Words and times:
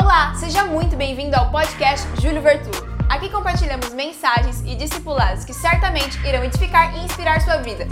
Olá, 0.00 0.32
seja 0.36 0.64
muito 0.64 0.94
bem-vindo 0.96 1.34
ao 1.34 1.50
podcast 1.50 2.06
Júlio 2.22 2.40
Vertulo. 2.40 2.86
Aqui 3.08 3.28
compartilhamos 3.28 3.92
mensagens 3.92 4.60
e 4.60 4.76
discipulados 4.76 5.44
que 5.44 5.52
certamente 5.52 6.16
irão 6.24 6.44
edificar 6.44 6.96
e 6.96 7.04
inspirar 7.04 7.40
sua 7.40 7.56
vida. 7.56 7.84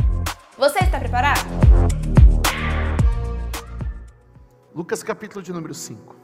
Você 0.57 0.79
está 0.79 1.01
preparado? 1.01 1.41
Lucas 4.73 5.03
capítulo 5.03 5.43
de 5.43 5.53
número 5.53 5.75
5. 5.75 6.15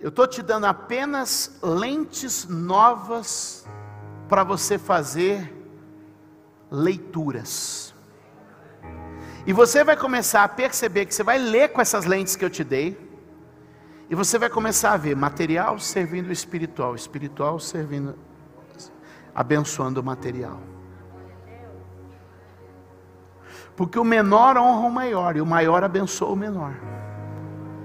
Eu 0.00 0.08
estou 0.08 0.26
te 0.26 0.40
dando 0.42 0.64
apenas 0.64 1.58
lentes 1.62 2.48
novas 2.48 3.66
para 4.26 4.42
você 4.42 4.78
fazer 4.78 5.54
leituras. 6.70 7.94
E 9.46 9.52
você 9.52 9.84
vai 9.84 9.98
começar 9.98 10.44
a 10.44 10.48
perceber 10.48 11.04
que 11.04 11.14
você 11.14 11.22
vai 11.22 11.38
ler 11.38 11.68
com 11.68 11.80
essas 11.82 12.06
lentes 12.06 12.34
que 12.34 12.44
eu 12.44 12.50
te 12.50 12.64
dei, 12.64 13.05
e 14.08 14.14
você 14.14 14.38
vai 14.38 14.48
começar 14.48 14.92
a 14.92 14.96
ver 14.96 15.16
material 15.16 15.78
servindo 15.78 16.28
o 16.28 16.32
espiritual, 16.32 16.94
espiritual 16.94 17.58
servindo, 17.58 18.14
abençoando 19.34 20.00
o 20.00 20.04
material. 20.04 20.60
Porque 23.74 23.98
o 23.98 24.04
menor 24.04 24.56
honra 24.56 24.86
o 24.86 24.90
maior, 24.90 25.36
e 25.36 25.40
o 25.40 25.46
maior 25.46 25.82
abençoa 25.82 26.30
o 26.30 26.36
menor. 26.36 26.74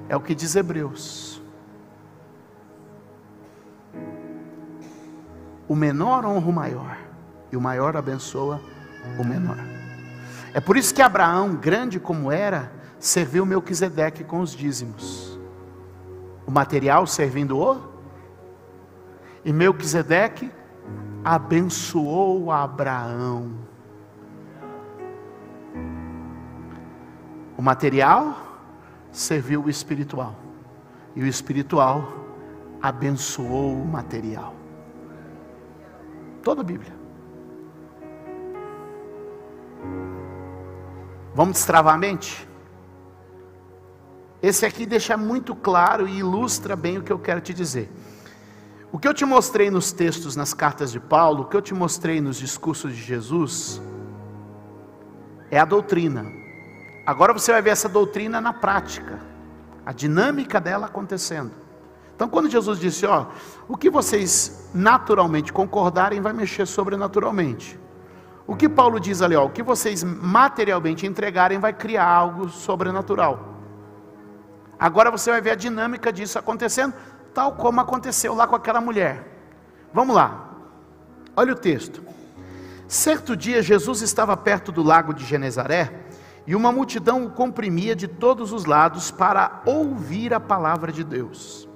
É 0.08 0.16
o 0.16 0.22
que 0.22 0.36
diz 0.36 0.56
Hebreus. 0.56 1.42
O 5.68 5.76
menor 5.76 6.24
honra 6.24 6.48
o 6.48 6.54
maior, 6.54 6.98
e 7.52 7.58
o 7.58 7.62
maior 7.62 7.98
abençoa 7.98 8.62
o 9.20 9.24
menor. 9.24 9.58
É 10.54 10.62
por 10.62 10.78
isso 10.78 10.94
que 10.94 11.02
Abraão, 11.02 11.56
grande 11.56 12.00
como 12.00 12.32
era, 12.32 12.72
serviu 13.00 13.46
Melquisedeque 13.46 14.24
com 14.24 14.40
os 14.42 14.56
dízimos 14.56 15.21
o 16.46 16.52
material 16.52 17.06
servindo 17.08 17.58
o. 17.58 17.92
E 19.44 19.52
Melquisedeque 19.52 20.52
abençoou 21.24 22.52
Abraão. 22.52 23.54
O 27.58 27.62
material 27.62 28.36
serviu 29.12 29.64
o 29.64 29.70
espiritual. 29.70 30.36
E 31.16 31.24
o 31.24 31.28
espiritual 31.28 32.08
abençoou 32.82 33.74
o 33.74 33.86
material. 33.86 34.56
Toda 36.42 36.62
a 36.62 36.64
Bíblia. 36.64 36.94
Vamos 41.34 41.54
destravar 41.54 41.96
a 41.96 41.98
mente? 41.98 42.51
Esse 44.42 44.66
aqui 44.66 44.86
deixa 44.86 45.16
muito 45.16 45.56
claro 45.56 46.08
e 46.08 46.20
ilustra 46.20 46.76
bem 46.76 46.98
o 46.98 47.04
que 47.04 47.12
eu 47.12 47.20
quero 47.20 47.42
te 47.42 47.54
dizer. 47.54 47.92
O 48.92 48.98
que 48.98 49.08
eu 49.08 49.14
te 49.14 49.24
mostrei 49.24 49.70
nos 49.70 49.92
textos, 49.92 50.36
nas 50.36 50.54
cartas 50.54 50.92
de 50.92 51.00
Paulo, 51.00 51.44
o 51.44 51.46
que 51.46 51.56
eu 51.56 51.62
te 51.62 51.74
mostrei 51.74 52.20
nos 52.20 52.38
discursos 52.38 52.94
de 52.94 53.02
Jesus, 53.02 53.82
é 55.50 55.60
a 55.60 55.66
doutrina. 55.66 56.26
Agora 57.06 57.34
você 57.34 57.52
vai 57.52 57.62
ver 57.62 57.70
essa 57.70 57.88
doutrina 57.88 58.42
na 58.42 58.52
prática, 58.52 59.20
a 59.86 59.94
dinâmica 59.94 60.60
dela 60.60 60.88
acontecendo. 60.88 61.52
Então, 62.16 62.28
quando 62.28 62.50
Jesus 62.50 62.80
disse, 62.80 63.06
ó, 63.06 63.28
o 63.68 63.78
que 63.78 63.90
vocês 63.90 64.70
naturalmente 64.74 65.54
concordarem 65.54 66.22
vai 66.22 66.34
mexer 66.34 66.66
sobrenaturalmente. 66.66 67.80
O 68.46 68.56
que 68.56 68.68
Paulo 68.68 69.00
diz 69.00 69.22
ali, 69.22 69.36
ó, 69.36 69.46
o 69.46 69.50
que 69.50 69.64
vocês 69.64 70.04
materialmente 70.04 71.06
entregarem 71.06 71.60
vai 71.60 71.74
criar 71.74 72.08
algo 72.08 72.50
sobrenatural. 72.50 73.51
Agora 74.82 75.12
você 75.12 75.30
vai 75.30 75.40
ver 75.40 75.52
a 75.52 75.56
dinâmica 75.56 76.12
disso 76.12 76.40
acontecendo, 76.40 76.96
tal 77.36 77.52
como 77.52 77.80
aconteceu 77.80 78.34
lá 78.34 78.48
com 78.48 78.56
aquela 78.56 78.82
mulher. 78.82 79.28
Vamos 79.94 80.16
lá, 80.16 80.50
olha 81.36 81.54
o 81.54 81.56
texto. 81.56 82.04
Certo 82.88 83.38
dia, 83.38 83.62
Jesus 83.62 84.02
estava 84.02 84.36
perto 84.36 84.72
do 84.72 84.82
lago 84.82 85.14
de 85.14 85.24
Genezaré 85.24 86.08
e 86.48 86.56
uma 86.56 86.72
multidão 86.72 87.28
o 87.28 87.30
comprimia 87.30 87.96
de 87.96 88.08
todos 88.08 88.52
os 88.52 88.66
lados 88.66 89.12
para 89.12 89.62
ouvir 89.68 90.34
a 90.34 90.40
palavra 90.40 90.92
de 90.92 91.04
Deus. 91.04 91.70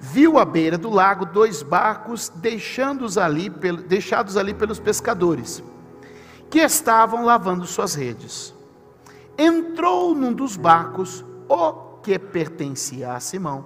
Viu 0.00 0.38
à 0.38 0.44
beira 0.46 0.78
do 0.78 0.88
lago 0.88 1.26
dois 1.26 1.62
barcos 1.62 2.30
deixados 2.30 3.18
ali, 3.18 3.50
deixados 3.50 4.38
ali 4.38 4.54
pelos 4.54 4.80
pescadores, 4.80 5.62
que 6.48 6.60
estavam 6.60 7.26
lavando 7.26 7.66
suas 7.66 7.94
redes. 7.94 8.54
Entrou 9.36 10.14
num 10.14 10.32
dos 10.32 10.56
barcos, 10.56 11.22
o 11.46 11.85
que 12.06 12.16
pertencia 12.20 13.14
a 13.14 13.18
Simão, 13.18 13.64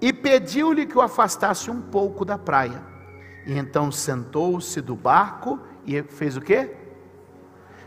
e 0.00 0.12
pediu-lhe 0.12 0.84
que 0.84 0.98
o 0.98 1.00
afastasse 1.00 1.70
um 1.70 1.80
pouco 1.80 2.24
da 2.24 2.36
praia. 2.36 2.82
E 3.46 3.56
então 3.56 3.92
sentou-se 3.92 4.80
do 4.80 4.96
barco 4.96 5.60
e 5.86 6.02
fez 6.02 6.36
o 6.36 6.40
quê? 6.40 6.74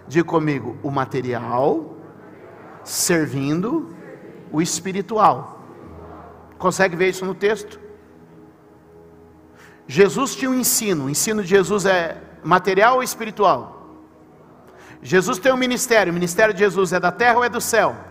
Diga 0.08 0.24
comigo, 0.24 0.78
o 0.82 0.90
material 0.90 1.98
servindo 2.86 3.94
o 4.50 4.62
espiritual. 4.62 5.62
Consegue 6.58 6.96
ver 6.96 7.10
isso 7.10 7.26
no 7.26 7.36
texto? 7.36 7.78
Jesus 9.86 10.34
tinha 10.36 10.50
um 10.50 10.56
ensino, 10.56 11.08
o 11.08 11.10
ensino 11.10 11.44
de 11.44 11.50
Jesus 11.50 11.86
é 11.86 12.18
material 12.42 12.96
ou 12.96 13.04
espiritual? 13.04 13.98
Jesus 15.02 15.38
tem 15.38 15.52
um 15.52 15.58
ministério, 15.58 16.12
o 16.12 16.14
ministério 16.14 16.54
de 16.54 16.62
Jesus 16.62 16.94
é 16.94 17.00
da 17.00 17.12
terra 17.12 17.40
ou 17.40 17.44
é 17.44 17.50
do 17.50 17.60
céu? 17.60 18.11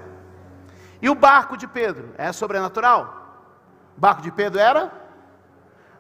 E 1.03 1.09
o 1.09 1.15
barco 1.15 1.57
de 1.57 1.67
Pedro? 1.67 2.15
É 2.19 2.33
sobrenatural? 2.33 3.21
Barco 3.97 4.23
de 4.23 4.31
Pedro 4.31 4.61
era? 4.61 4.93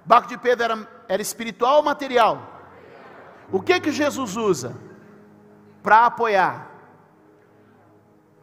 Barco 0.05 0.29
de 0.29 0.37
Pedro 0.37 0.65
era, 0.65 0.89
era 1.09 1.23
espiritual 1.23 1.77
ou 1.77 1.83
material? 1.83 2.43
O 3.51 3.61
que 3.61 3.81
que 3.81 3.91
Jesus 3.91 4.37
usa 4.37 4.77
para 5.83 6.07
apoiar? 6.07 6.69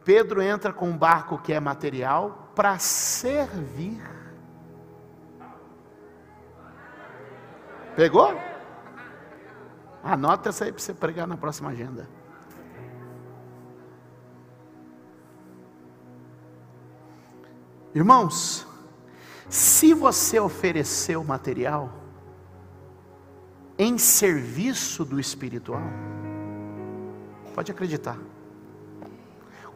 Pedro 0.04 0.40
entra 0.40 0.72
com 0.72 0.88
um 0.88 0.96
barco 0.96 1.38
que 1.38 1.52
é 1.52 1.60
material 1.60 2.50
para 2.54 2.78
servir. 2.78 4.02
Pegou? 7.94 8.34
Anota 10.02 10.48
essa 10.48 10.64
aí 10.64 10.72
para 10.72 10.80
você 10.80 10.94
pregar 10.94 11.26
na 11.26 11.36
próxima 11.36 11.70
agenda. 11.70 12.08
Irmãos, 17.94 18.66
se 19.48 19.94
você 19.94 20.38
oferecer 20.38 21.16
o 21.16 21.24
material 21.24 21.92
em 23.78 23.96
serviço 23.96 25.04
do 25.04 25.18
espiritual, 25.18 25.82
pode 27.54 27.72
acreditar, 27.72 28.18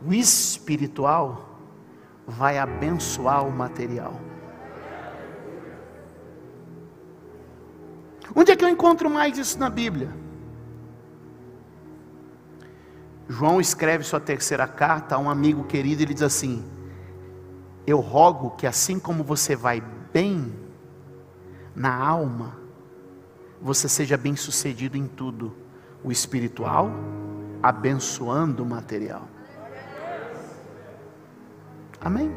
o 0.04 0.12
espiritual 0.12 1.58
vai 2.26 2.58
abençoar 2.58 3.46
o 3.46 3.50
material. 3.50 4.20
Onde 8.34 8.52
é 8.52 8.56
que 8.56 8.64
eu 8.64 8.68
encontro 8.68 9.10
mais 9.10 9.36
isso 9.38 9.58
na 9.58 9.68
Bíblia? 9.68 10.14
João 13.28 13.60
escreve 13.60 14.04
sua 14.04 14.20
terceira 14.20 14.66
carta 14.66 15.14
a 15.14 15.18
um 15.18 15.30
amigo 15.30 15.64
querido, 15.64 16.02
ele 16.02 16.14
diz 16.14 16.22
assim: 16.22 16.64
eu 17.86 17.98
rogo 18.00 18.50
que 18.50 18.66
assim 18.66 18.98
como 18.98 19.24
você 19.24 19.56
vai 19.56 19.82
bem 20.12 20.54
na 21.74 21.94
alma, 21.94 22.56
você 23.60 23.88
seja 23.88 24.16
bem 24.16 24.36
sucedido 24.36 24.96
em 24.96 25.06
tudo, 25.06 25.56
o 26.02 26.10
espiritual, 26.10 26.90
abençoando 27.62 28.62
o 28.62 28.66
material. 28.66 29.28
Amém? 32.00 32.34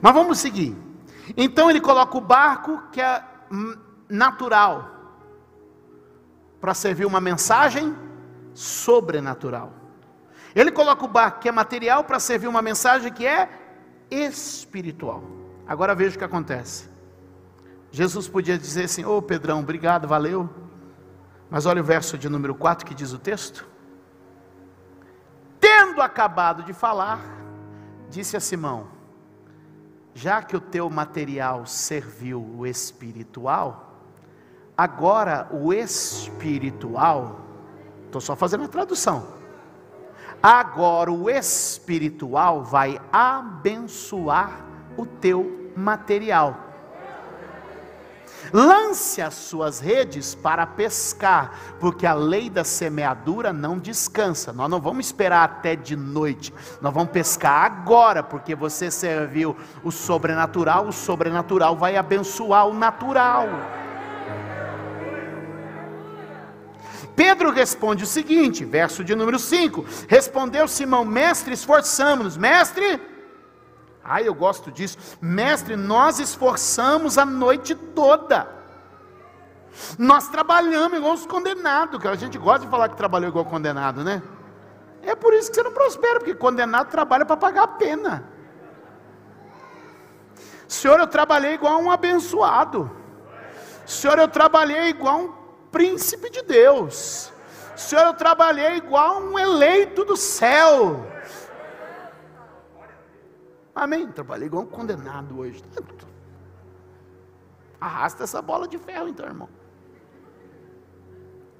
Mas 0.00 0.14
vamos 0.14 0.38
seguir. 0.38 0.76
Então 1.36 1.70
ele 1.70 1.80
coloca 1.80 2.16
o 2.16 2.20
barco 2.20 2.82
que 2.92 3.00
é 3.00 3.22
natural 4.08 4.90
para 6.60 6.74
servir 6.74 7.06
uma 7.06 7.20
mensagem 7.20 7.96
sobrenatural. 8.54 9.72
Ele 10.54 10.70
coloca 10.70 11.04
o 11.04 11.08
barco 11.08 11.40
que 11.40 11.48
é 11.48 11.52
material 11.52 12.04
para 12.04 12.20
servir 12.20 12.46
uma 12.46 12.60
mensagem 12.60 13.10
que 13.12 13.26
é 13.26 13.48
espiritual. 14.12 15.22
Agora 15.66 15.94
veja 15.94 16.16
o 16.16 16.18
que 16.18 16.24
acontece. 16.24 16.88
Jesus 17.90 18.28
podia 18.28 18.58
dizer 18.58 18.84
assim: 18.84 19.04
Ô 19.04 19.16
oh, 19.16 19.22
Pedrão, 19.22 19.60
obrigado, 19.60 20.06
valeu. 20.06 20.48
Mas 21.48 21.66
olha 21.66 21.80
o 21.80 21.84
verso 21.84 22.18
de 22.18 22.28
número 22.28 22.54
4 22.54 22.84
que 22.84 22.94
diz 22.94 23.12
o 23.12 23.18
texto. 23.18 23.66
Tendo 25.60 26.02
acabado 26.02 26.62
de 26.62 26.72
falar, 26.72 27.20
disse 28.10 28.36
a 28.36 28.40
Simão: 28.40 28.88
Já 30.14 30.42
que 30.42 30.56
o 30.56 30.60
teu 30.60 30.90
material 30.90 31.66
serviu 31.66 32.42
o 32.58 32.66
espiritual, 32.66 33.98
agora 34.76 35.48
o 35.50 35.72
espiritual, 35.72 37.40
estou 38.06 38.20
só 38.20 38.36
fazendo 38.36 38.64
a 38.64 38.68
tradução 38.68 39.41
Agora 40.42 41.12
o 41.12 41.30
espiritual 41.30 42.64
vai 42.64 43.00
abençoar 43.12 44.64
o 44.96 45.06
teu 45.06 45.70
material. 45.76 46.56
Lance 48.52 49.22
as 49.22 49.34
suas 49.34 49.78
redes 49.78 50.34
para 50.34 50.66
pescar, 50.66 51.76
porque 51.78 52.06
a 52.06 52.14
lei 52.14 52.50
da 52.50 52.64
semeadura 52.64 53.52
não 53.52 53.78
descansa. 53.78 54.52
Nós 54.52 54.68
não 54.68 54.80
vamos 54.80 55.06
esperar 55.06 55.44
até 55.44 55.76
de 55.76 55.94
noite, 55.94 56.52
nós 56.80 56.92
vamos 56.92 57.12
pescar 57.12 57.64
agora, 57.64 58.22
porque 58.22 58.54
você 58.54 58.90
serviu 58.90 59.56
o 59.84 59.92
sobrenatural, 59.92 60.88
o 60.88 60.92
sobrenatural 60.92 61.76
vai 61.76 61.96
abençoar 61.96 62.66
o 62.66 62.74
natural. 62.74 63.46
Pedro 67.14 67.50
responde 67.50 68.04
o 68.04 68.06
seguinte, 68.06 68.64
verso 68.64 69.04
de 69.04 69.14
número 69.14 69.38
5: 69.38 69.84
Respondeu 70.08 70.66
Simão, 70.66 71.04
mestre, 71.04 71.54
esforçamos-nos, 71.54 72.36
mestre. 72.36 73.00
Ai, 74.04 74.26
eu 74.26 74.34
gosto 74.34 74.70
disso, 74.70 74.98
mestre. 75.20 75.76
Nós 75.76 76.18
esforçamos 76.18 77.18
a 77.18 77.24
noite 77.24 77.74
toda, 77.74 78.48
nós 79.98 80.28
trabalhamos 80.28 80.98
igual 80.98 81.14
os 81.14 81.26
condenados, 81.26 82.00
que 82.00 82.08
a 82.08 82.14
gente 82.14 82.38
gosta 82.38 82.64
de 82.64 82.70
falar 82.70 82.88
que 82.88 82.96
trabalhou 82.96 83.28
igual 83.28 83.44
condenado, 83.44 84.04
né? 84.04 84.22
É 85.02 85.14
por 85.14 85.34
isso 85.34 85.50
que 85.50 85.56
você 85.56 85.62
não 85.62 85.72
prospera, 85.72 86.20
porque 86.20 86.34
condenado 86.34 86.88
trabalha 86.88 87.24
para 87.24 87.36
pagar 87.36 87.62
a 87.64 87.68
pena. 87.68 88.24
Senhor, 90.68 90.98
eu 91.00 91.06
trabalhei 91.06 91.54
igual 91.54 91.80
um 91.80 91.90
abençoado. 91.90 92.90
Senhor, 93.84 94.18
eu 94.18 94.28
trabalhei 94.28 94.88
igual 94.88 95.18
um 95.18 95.41
príncipe 95.72 96.30
de 96.30 96.42
Deus. 96.42 97.32
Senhor, 97.74 98.04
eu 98.04 98.14
trabalhei 98.14 98.76
igual 98.76 99.20
um 99.22 99.38
eleito 99.38 100.04
do 100.04 100.16
céu. 100.16 101.04
Amém. 103.74 104.06
Trabalhei 104.12 104.46
igual 104.46 104.62
um 104.62 104.66
condenado 104.66 105.38
hoje. 105.38 105.64
Arrasta 107.80 108.22
essa 108.22 108.40
bola 108.40 108.68
de 108.68 108.78
ferro, 108.78 109.08
então, 109.08 109.26
irmão. 109.26 109.48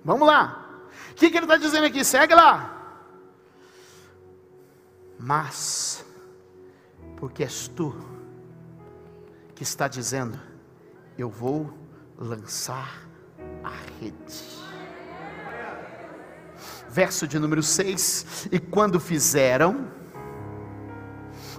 Vamos 0.05 0.27
lá. 0.27 0.69
O 1.11 1.15
que, 1.15 1.31
que 1.31 1.37
ele 1.37 1.47
está 1.47 1.57
dizendo 1.57 1.87
aqui? 1.87 2.05
Segue 2.05 2.35
lá. 2.35 2.79
Mas, 5.19 6.05
porque 7.17 7.43
és 7.43 7.69
tu 7.69 7.95
que 9.55 9.63
está 9.63 9.87
dizendo, 9.87 10.39
eu 11.17 11.31
vou 11.31 11.73
lançar 12.19 13.02
a 13.65 13.73
rede. 14.01 14.63
Verso 16.89 17.27
de 17.27 17.39
número 17.39 17.63
6: 17.63 18.49
E 18.53 18.59
quando 18.59 19.01
fizeram, 19.01 19.89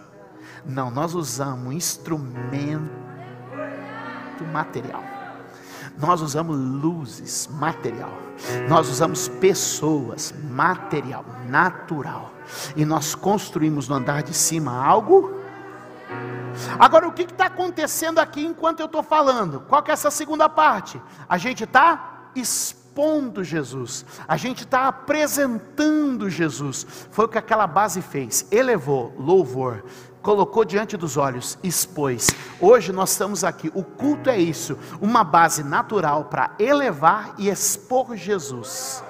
Não, 0.64 0.90
nós 0.90 1.14
usamos 1.14 1.74
instrumento 1.74 2.90
material. 4.52 5.15
Nós 5.98 6.20
usamos 6.20 6.56
luzes, 6.56 7.48
material. 7.52 8.12
Nós 8.68 8.88
usamos 8.88 9.28
pessoas, 9.28 10.34
material, 10.50 11.24
natural. 11.48 12.32
E 12.76 12.84
nós 12.84 13.14
construímos 13.14 13.88
no 13.88 13.94
andar 13.94 14.22
de 14.22 14.34
cima 14.34 14.84
algo. 14.84 15.40
Agora, 16.78 17.08
o 17.08 17.12
que 17.12 17.22
está 17.22 17.46
acontecendo 17.46 18.18
aqui 18.18 18.44
enquanto 18.44 18.80
eu 18.80 18.86
estou 18.86 19.02
falando? 19.02 19.60
Qual 19.60 19.82
que 19.82 19.90
é 19.90 19.94
essa 19.94 20.10
segunda 20.10 20.48
parte? 20.48 21.00
A 21.28 21.38
gente 21.38 21.64
está 21.64 22.30
expondo 22.34 23.42
Jesus, 23.42 24.04
a 24.28 24.36
gente 24.36 24.64
está 24.64 24.88
apresentando 24.88 26.30
Jesus. 26.30 26.86
Foi 27.10 27.24
o 27.24 27.28
que 27.28 27.38
aquela 27.38 27.66
base 27.66 28.00
fez, 28.00 28.46
elevou 28.50 29.14
louvor, 29.18 29.84
colocou 30.26 30.64
diante 30.64 30.96
dos 30.96 31.16
olhos, 31.16 31.56
expôs. 31.62 32.34
Hoje 32.60 32.92
nós 32.92 33.12
estamos 33.12 33.44
aqui, 33.44 33.70
o 33.72 33.84
culto 33.84 34.28
é 34.28 34.36
isso, 34.36 34.76
uma 35.00 35.22
base 35.22 35.62
natural 35.62 36.24
para 36.24 36.50
elevar 36.58 37.32
e 37.38 37.48
expor 37.48 38.16
Jesus. 38.16 39.04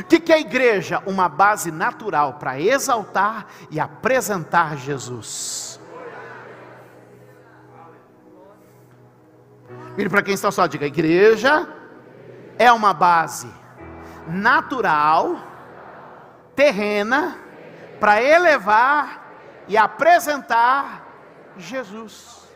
O 0.00 0.04
que, 0.04 0.18
que 0.18 0.32
é 0.32 0.36
a 0.36 0.40
igreja? 0.40 1.02
Uma 1.04 1.28
base 1.28 1.70
natural 1.70 2.34
para 2.38 2.58
exaltar 2.58 3.48
e 3.70 3.78
apresentar 3.78 4.78
Jesus. 4.78 5.78
Vire 9.94 10.08
para 10.08 10.22
quem 10.22 10.32
está 10.32 10.50
só, 10.50 10.66
diga: 10.66 10.86
igreja 10.86 11.68
é 12.58 12.72
uma 12.72 12.94
base 12.94 13.48
natural, 14.26 15.36
terrena, 16.54 17.44
para 17.98 18.22
elevar 18.22 19.32
e 19.68 19.76
apresentar 19.76 21.06
Jesus. 21.56 22.46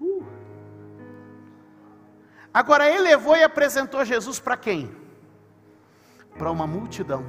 Uh. 0.00 0.24
Agora 2.52 2.86
ele 2.86 2.98
levou 3.00 3.36
e 3.36 3.42
apresentou 3.42 4.04
Jesus 4.04 4.38
para 4.38 4.56
quem? 4.56 4.94
Para 6.36 6.50
uma 6.50 6.66
multidão. 6.66 7.24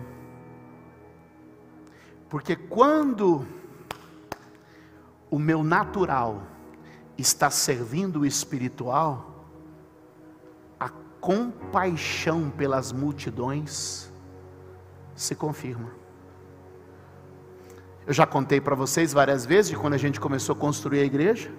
Porque 2.29 2.55
quando 2.55 3.47
o 5.29 5.39
meu 5.39 5.63
natural 5.63 6.43
está 7.17 7.49
servindo 7.49 8.21
o 8.21 8.25
espiritual, 8.25 9.32
compaixão 11.23 12.49
pelas 12.49 12.91
multidões 12.91 14.11
se 15.15 15.33
confirma. 15.33 15.89
Eu 18.05 18.13
já 18.13 18.25
contei 18.25 18.59
para 18.59 18.75
vocês 18.75 19.13
várias 19.13 19.45
vezes 19.45 19.71
de 19.71 19.77
quando 19.77 19.93
a 19.93 19.97
gente 19.97 20.19
começou 20.19 20.53
a 20.53 20.59
construir 20.59 20.99
a 20.99 21.05
igreja. 21.05 21.49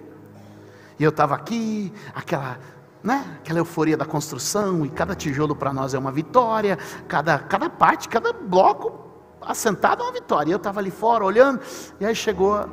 E 0.99 1.03
eu 1.03 1.09
estava 1.09 1.33
aqui, 1.33 1.91
aquela, 2.13 2.59
né, 3.01 3.39
aquela 3.39 3.57
euforia 3.57 3.97
da 3.97 4.05
construção, 4.05 4.85
e 4.85 4.89
cada 4.89 5.15
tijolo 5.15 5.55
para 5.55 5.73
nós 5.73 5.95
é 5.95 5.97
uma 5.97 6.11
vitória, 6.11 6.77
cada, 7.07 7.39
cada 7.39 7.67
parte, 7.67 8.07
cada 8.07 8.31
bloco 8.31 9.09
assentado 9.41 10.03
é 10.03 10.05
uma 10.05 10.13
vitória. 10.13 10.51
Eu 10.51 10.57
estava 10.57 10.79
ali 10.79 10.91
fora 10.91 11.25
olhando, 11.25 11.59
e 11.99 12.05
aí 12.05 12.13
chegou. 12.13 12.69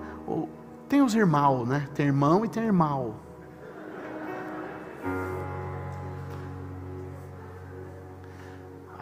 Tem 0.90 1.00
os 1.00 1.14
irmãos, 1.14 1.66
né? 1.66 1.88
Tem 1.94 2.04
irmão 2.04 2.44
e 2.44 2.50
tem 2.50 2.62
irmão. 2.62 3.14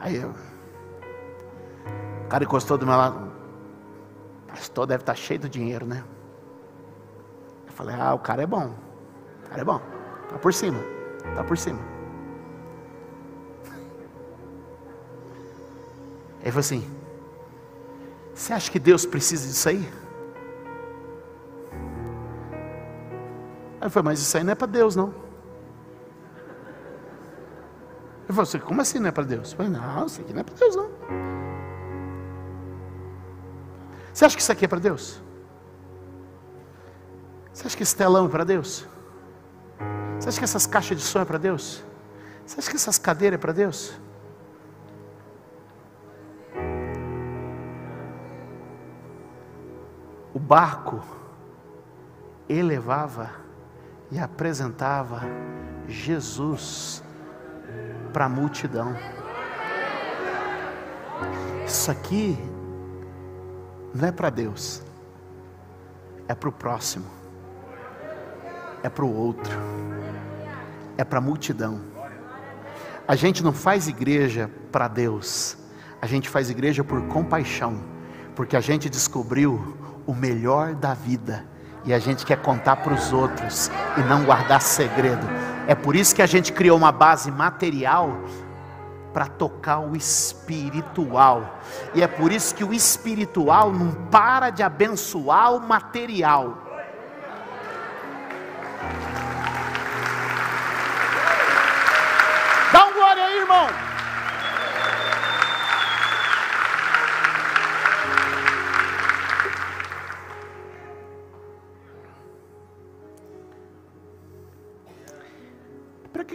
Aí 0.00 0.16
eu, 0.16 0.30
o 2.24 2.28
cara 2.28 2.42
encostou 2.44 2.78
do 2.78 2.86
meu 2.86 2.96
lado. 2.96 3.30
Pastor 4.48 4.86
deve 4.86 5.02
estar 5.02 5.12
tá 5.12 5.18
cheio 5.18 5.38
de 5.38 5.48
dinheiro, 5.48 5.84
né? 5.84 6.02
Eu 7.66 7.72
falei, 7.72 7.94
ah, 7.94 8.14
o 8.14 8.18
cara 8.18 8.42
é 8.42 8.46
bom. 8.46 8.74
O 9.44 9.48
cara 9.48 9.60
é 9.60 9.64
bom. 9.64 9.80
Tá 10.30 10.38
por 10.38 10.54
cima. 10.54 10.78
Tá 11.36 11.44
por 11.44 11.58
cima. 11.58 11.78
Ele 16.40 16.50
falou 16.50 16.60
assim: 16.60 16.90
Você 18.34 18.52
acha 18.54 18.70
que 18.70 18.78
Deus 18.78 19.04
precisa 19.04 19.46
disso 19.46 19.68
aí? 19.68 19.86
Aí 23.80 23.90
falei, 23.90 24.04
mas 24.04 24.20
isso 24.20 24.36
aí 24.36 24.44
não 24.44 24.52
é 24.52 24.54
para 24.54 24.66
Deus, 24.66 24.96
não. 24.96 25.29
Ele 28.30 28.36
falou 28.36 28.48
assim, 28.48 28.60
como 28.60 28.80
assim 28.80 29.00
não 29.00 29.08
é 29.08 29.10
para 29.10 29.24
Deus? 29.24 29.50
Eu 29.50 29.56
falei, 29.56 29.72
não, 29.72 30.06
isso 30.06 30.20
aqui 30.20 30.32
não 30.32 30.40
é 30.40 30.44
para 30.44 30.54
Deus, 30.54 30.76
não. 30.76 30.88
Você 34.14 34.24
acha 34.24 34.36
que 34.36 34.42
isso 34.42 34.52
aqui 34.52 34.64
é 34.66 34.68
para 34.68 34.78
Deus? 34.78 35.20
Você 37.52 37.66
acha 37.66 37.76
que 37.76 37.82
esse 37.82 37.96
telão 37.96 38.26
é 38.26 38.28
para 38.28 38.44
Deus? 38.44 38.86
Você 40.16 40.28
acha 40.28 40.38
que 40.38 40.44
essas 40.44 40.64
caixas 40.64 40.96
de 40.96 41.02
som 41.02 41.18
é 41.18 41.24
para 41.24 41.38
Deus? 41.38 41.82
Você 42.46 42.60
acha 42.60 42.70
que 42.70 42.76
essas 42.76 42.98
cadeiras 42.98 43.36
é 43.36 43.40
para 43.40 43.52
Deus? 43.52 43.98
O 50.32 50.38
barco 50.38 51.02
elevava 52.48 53.28
e 54.08 54.20
apresentava 54.20 55.22
Jesus 55.88 57.02
para 58.12 58.26
a 58.26 58.28
multidão. 58.28 58.96
Isso 61.66 61.90
aqui 61.90 62.38
não 63.94 64.08
é 64.08 64.12
para 64.12 64.30
Deus, 64.30 64.82
é 66.28 66.34
para 66.34 66.48
o 66.48 66.52
próximo, 66.52 67.06
é 68.82 68.88
para 68.88 69.04
o 69.04 69.14
outro, 69.14 69.56
é 70.96 71.04
para 71.04 71.18
a 71.18 71.22
multidão. 71.22 71.80
A 73.06 73.16
gente 73.16 73.42
não 73.42 73.52
faz 73.52 73.88
igreja 73.88 74.50
para 74.70 74.88
Deus, 74.88 75.56
a 76.00 76.06
gente 76.06 76.28
faz 76.28 76.50
igreja 76.50 76.84
por 76.84 77.02
compaixão, 77.08 77.80
porque 78.34 78.56
a 78.56 78.60
gente 78.60 78.88
descobriu 78.88 79.76
o 80.06 80.14
melhor 80.14 80.74
da 80.74 80.94
vida 80.94 81.44
e 81.84 81.92
a 81.92 81.98
gente 81.98 82.26
quer 82.26 82.40
contar 82.42 82.76
para 82.76 82.92
os 82.92 83.12
outros 83.12 83.70
e 83.96 84.00
não 84.02 84.24
guardar 84.24 84.60
segredo. 84.60 85.26
É 85.70 85.74
por 85.76 85.94
isso 85.94 86.12
que 86.16 86.20
a 86.20 86.26
gente 86.26 86.52
criou 86.52 86.76
uma 86.76 86.90
base 86.90 87.30
material 87.30 88.24
para 89.12 89.26
tocar 89.26 89.78
o 89.78 89.94
espiritual. 89.94 91.60
E 91.94 92.02
é 92.02 92.08
por 92.08 92.32
isso 92.32 92.56
que 92.56 92.64
o 92.64 92.74
espiritual 92.74 93.70
não 93.72 93.92
para 94.10 94.50
de 94.50 94.64
abençoar 94.64 95.54
o 95.54 95.60
material. 95.60 96.69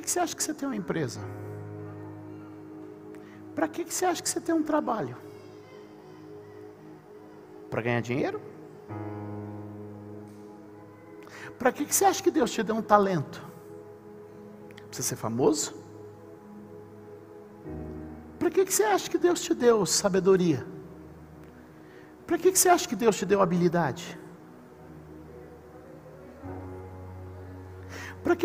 Que 0.05 0.11
você 0.11 0.19
acha 0.19 0.35
que 0.35 0.43
você 0.43 0.53
tem 0.53 0.69
uma 0.69 0.75
empresa? 0.75 1.19
Para 3.55 3.67
que 3.67 3.83
você 3.83 4.05
acha 4.05 4.21
que 4.21 4.29
você 4.29 4.39
tem 4.39 4.53
um 4.53 4.63
trabalho? 4.63 5.17
Para 7.69 7.81
ganhar 7.81 8.01
dinheiro? 8.01 8.39
Para 11.57 11.71
que 11.71 11.91
você 11.91 12.05
acha 12.05 12.21
que 12.21 12.29
Deus 12.29 12.51
te 12.51 12.61
deu 12.61 12.75
um 12.75 12.81
talento? 12.81 13.41
Para 14.75 14.85
você 14.91 15.01
ser 15.01 15.15
famoso? 15.15 15.73
Para 18.37 18.51
que 18.51 18.63
você 18.65 18.83
acha 18.83 19.09
que 19.09 19.17
Deus 19.17 19.41
te 19.41 19.53
deu 19.55 19.85
sabedoria? 19.85 20.65
Para 22.27 22.37
que 22.37 22.55
você 22.55 22.69
acha 22.69 22.87
que 22.87 22.95
Deus 22.95 23.17
te 23.17 23.25
deu 23.25 23.41
habilidade? 23.41 24.19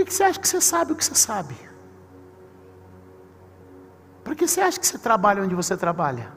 Que, 0.04 0.10
que 0.10 0.14
você 0.14 0.24
acha 0.24 0.40
que 0.40 0.48
você 0.48 0.60
sabe 0.60 0.92
o 0.92 0.96
que 0.96 1.04
você 1.04 1.14
sabe? 1.14 1.54
Para 4.24 4.34
que 4.34 4.46
você 4.46 4.60
acha 4.60 4.78
que 4.78 4.86
você 4.86 4.98
trabalha 4.98 5.42
onde 5.42 5.54
você 5.54 5.76
trabalha? 5.76 6.32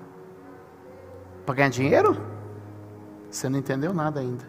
Para 1.46 1.56
ganhar 1.56 1.70
dinheiro? 1.70 2.18
Você 3.30 3.50
não 3.50 3.60
entendeu 3.60 3.94
nada 3.94 4.20
ainda. 4.20 4.46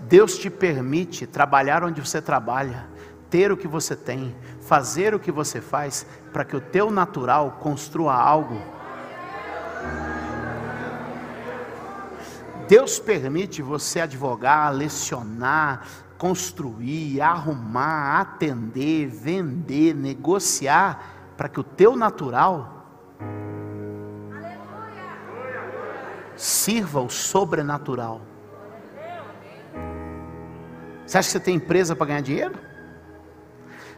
Deus 0.00 0.36
te 0.38 0.50
permite 0.50 1.26
trabalhar 1.26 1.82
onde 1.82 2.00
você 2.00 2.20
trabalha, 2.20 2.86
ter 3.30 3.50
o 3.50 3.56
que 3.56 3.66
você 3.66 3.96
tem, 3.96 4.36
fazer 4.60 5.14
o 5.14 5.18
que 5.18 5.32
você 5.32 5.60
faz, 5.60 6.06
para 6.32 6.44
que 6.44 6.56
o 6.56 6.60
teu 6.60 6.90
natural 6.90 7.58
construa 7.60 8.14
algo. 8.14 8.60
Deus 12.68 12.98
permite 12.98 13.62
você 13.62 14.00
advogar, 14.00 14.72
lecionar, 14.72 15.86
construir, 16.18 17.20
arrumar, 17.20 18.20
atender, 18.20 19.06
vender, 19.06 19.94
negociar, 19.94 21.32
para 21.36 21.48
que 21.48 21.60
o 21.60 21.64
teu 21.64 21.94
natural 21.96 22.76
sirva 26.34 27.00
o 27.00 27.08
sobrenatural. 27.08 28.20
Você 31.06 31.18
acha 31.18 31.28
que 31.28 31.32
você 31.32 31.40
tem 31.40 31.56
empresa 31.56 31.94
para 31.94 32.06
ganhar 32.06 32.20
dinheiro? 32.20 32.58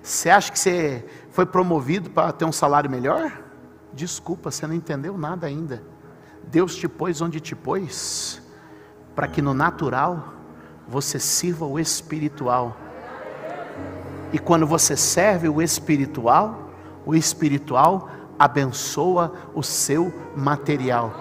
Você 0.03 0.31
acha 0.31 0.53
que 0.53 0.59
você 0.59 1.05
foi 1.31 1.47
promovido 1.47 2.11
para 2.11 2.33
ter 2.33 2.45
um 2.45 2.53
salário 2.53 2.91
melhor? 2.91 3.33
Desculpa, 3.93 4.51
você 4.51 4.67
não 4.67 4.75
entendeu 4.75 5.17
nada 5.17 5.47
ainda. 5.47 5.83
Deus 6.45 6.77
te 6.77 6.89
pôs 6.89 7.21
onde 7.21 7.41
te 7.41 7.55
pôs, 7.55 8.43
para 9.15 9.27
que 9.27 9.43
no 9.43 9.53
natural 9.53 10.35
você 10.89 11.19
sirva 11.19 11.67
o 11.67 11.79
espiritual. 11.79 12.77
E 14.33 14.39
quando 14.39 14.67
você 14.67 14.97
serve 14.97 15.49
o 15.49 15.61
espiritual, 15.61 16.71
o 17.05 17.15
espiritual 17.15 18.09
abençoa 18.39 19.33
o 19.55 19.63
seu 19.63 20.13
material. 20.35 21.15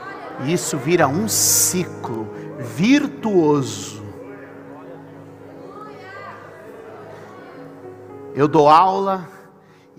E 0.44 0.54
isso 0.54 0.78
vira 0.78 1.08
um 1.08 1.28
ciclo 1.28 2.28
virtuoso. 2.60 4.04
Eu 8.34 8.48
dou 8.48 8.70
aula, 8.70 9.28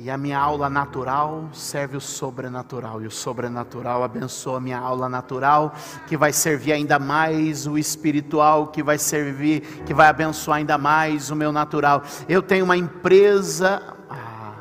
e 0.00 0.08
a 0.08 0.16
minha 0.16 0.38
aula 0.38 0.70
natural 0.70 1.48
serve 1.52 1.96
o 1.96 2.00
sobrenatural, 2.00 3.02
e 3.02 3.06
o 3.06 3.10
sobrenatural 3.10 4.04
abençoa 4.04 4.58
a 4.58 4.60
minha 4.60 4.78
aula 4.78 5.08
natural, 5.08 5.74
que 6.06 6.16
vai 6.16 6.32
servir 6.32 6.72
ainda 6.72 7.00
mais 7.00 7.66
o 7.66 7.76
espiritual, 7.76 8.68
que 8.68 8.80
vai 8.80 8.96
servir, 8.96 9.60
que 9.84 9.92
vai 9.92 10.06
abençoar 10.06 10.58
ainda 10.58 10.78
mais 10.78 11.32
o 11.32 11.36
meu 11.36 11.50
natural. 11.50 12.04
Eu 12.28 12.40
tenho 12.40 12.64
uma 12.64 12.76
empresa, 12.76 13.82
ah, 14.08 14.54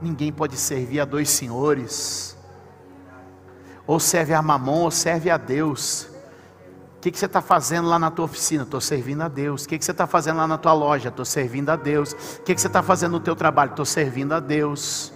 ninguém 0.00 0.32
pode 0.32 0.56
servir 0.56 1.00
a 1.00 1.04
dois 1.04 1.28
senhores, 1.28 2.34
ou 3.86 4.00
serve 4.00 4.32
a 4.32 4.40
mamon, 4.40 4.84
ou 4.84 4.90
serve 4.90 5.28
a 5.28 5.36
Deus 5.36 6.15
que, 7.06 7.12
que 7.12 7.18
você 7.20 7.26
está 7.26 7.40
fazendo 7.40 7.88
lá 7.88 8.00
na 8.00 8.10
tua 8.10 8.24
oficina? 8.24 8.64
Estou 8.64 8.80
servindo 8.80 9.22
a 9.22 9.28
Deus. 9.28 9.64
O 9.64 9.68
que, 9.68 9.78
que 9.78 9.84
você 9.84 9.92
está 9.92 10.08
fazendo 10.08 10.38
lá 10.38 10.46
na 10.48 10.58
tua 10.58 10.72
loja? 10.72 11.08
Estou 11.08 11.24
servindo 11.24 11.70
a 11.70 11.76
Deus. 11.76 12.12
O 12.12 12.42
que, 12.42 12.52
que 12.52 12.60
você 12.60 12.66
está 12.66 12.82
fazendo 12.82 13.12
no 13.12 13.20
teu 13.20 13.36
trabalho? 13.36 13.70
Estou 13.70 13.84
servindo 13.84 14.32
a 14.32 14.40
Deus. 14.40 15.12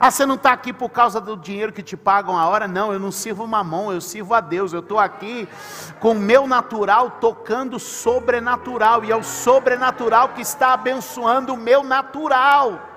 Ah, 0.00 0.10
você 0.10 0.26
não 0.26 0.34
está 0.34 0.52
aqui 0.52 0.72
por 0.72 0.88
causa 0.88 1.20
do 1.20 1.36
dinheiro 1.36 1.72
que 1.72 1.84
te 1.84 1.96
pagam 1.96 2.36
a 2.36 2.48
hora? 2.48 2.66
Não, 2.66 2.92
eu 2.92 2.98
não 2.98 3.12
sirvo 3.12 3.46
mamão, 3.46 3.92
eu 3.92 4.00
sirvo 4.00 4.34
a 4.34 4.40
Deus. 4.40 4.72
Eu 4.72 4.80
estou 4.80 4.98
aqui 4.98 5.48
com 6.00 6.12
o 6.12 6.18
meu 6.18 6.48
natural 6.48 7.12
tocando 7.20 7.78
sobrenatural, 7.78 9.04
e 9.04 9.12
é 9.12 9.16
o 9.16 9.22
sobrenatural 9.22 10.30
que 10.30 10.42
está 10.42 10.72
abençoando 10.72 11.54
o 11.54 11.56
meu 11.56 11.84
natural. 11.84 12.87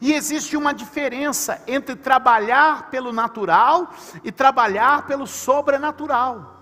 E 0.00 0.12
existe 0.14 0.56
uma 0.56 0.72
diferença 0.72 1.62
entre 1.66 1.94
trabalhar 1.94 2.90
pelo 2.90 3.12
natural 3.12 3.92
e 4.24 4.32
trabalhar 4.32 5.06
pelo 5.06 5.26
sobrenatural. 5.26 6.58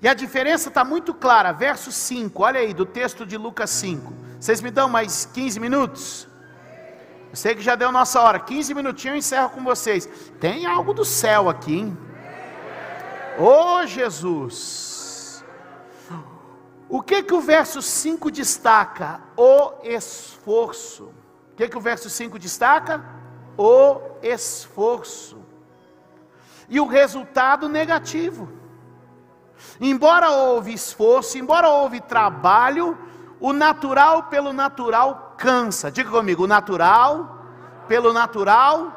E 0.00 0.08
a 0.08 0.14
diferença 0.14 0.68
está 0.68 0.84
muito 0.84 1.12
clara, 1.12 1.52
verso 1.52 1.90
5, 1.90 2.42
olha 2.42 2.60
aí, 2.60 2.72
do 2.72 2.86
texto 2.86 3.26
de 3.26 3.36
Lucas 3.36 3.70
5. 3.70 4.12
Vocês 4.40 4.60
me 4.60 4.70
dão 4.70 4.88
mais 4.88 5.24
15 5.26 5.58
minutos? 5.58 6.28
Eu 7.30 7.36
sei 7.36 7.54
que 7.54 7.62
já 7.62 7.74
deu 7.74 7.92
nossa 7.92 8.20
hora, 8.20 8.38
15 8.38 8.74
minutinhos 8.74 9.14
eu 9.14 9.18
encerro 9.18 9.50
com 9.50 9.62
vocês. 9.62 10.08
Tem 10.40 10.66
algo 10.66 10.94
do 10.94 11.04
céu 11.04 11.48
aqui, 11.48 11.78
hein? 11.78 11.98
Ô 13.38 13.80
oh, 13.80 13.86
Jesus! 13.86 15.44
O 16.88 17.02
que 17.02 17.22
que 17.22 17.34
o 17.34 17.40
verso 17.40 17.82
5 17.82 18.30
destaca? 18.30 19.20
O 19.36 19.74
esforço. 19.84 21.12
O 21.58 21.60
que 21.60 21.68
que 21.68 21.76
o 21.76 21.80
verso 21.80 22.08
5 22.08 22.38
destaca? 22.38 23.04
O 23.56 24.00
esforço. 24.22 25.44
E 26.68 26.78
o 26.78 26.86
resultado 26.86 27.68
negativo. 27.68 28.48
Embora 29.80 30.30
houve 30.30 30.72
esforço, 30.72 31.36
embora 31.36 31.68
houve 31.68 32.00
trabalho, 32.00 32.96
o 33.40 33.52
natural 33.52 34.22
pelo 34.34 34.52
natural 34.52 35.34
cansa. 35.36 35.90
Diga 35.90 36.08
comigo, 36.08 36.44
o 36.44 36.46
natural 36.46 37.44
pelo 37.88 38.12
natural 38.12 38.96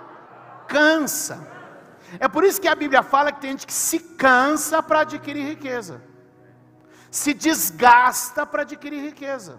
cansa. 0.67 1.51
É 2.19 2.27
por 2.27 2.43
isso 2.43 2.61
que 2.61 2.67
a 2.67 2.75
Bíblia 2.75 3.01
fala 3.01 3.31
que 3.31 3.41
tem 3.41 3.53
gente 3.53 3.65
que 3.65 3.73
se 3.73 3.97
cansa 3.97 4.83
para 4.83 4.99
adquirir 4.99 5.47
riqueza, 5.47 5.99
se 7.09 7.33
desgasta 7.33 8.45
para 8.45 8.61
adquirir 8.61 9.01
riqueza, 9.01 9.57